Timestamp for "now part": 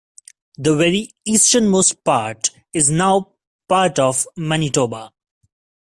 2.89-3.99